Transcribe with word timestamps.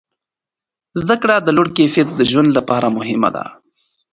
زده 1.01 1.15
کړه 1.21 1.35
د 1.41 1.47
لوړ 1.55 1.67
کیفیت 1.77 2.07
د 2.15 2.21
ژوند 2.31 2.49
لپاره 2.57 2.87
مهمه 2.97 3.29
ده. 3.35 3.43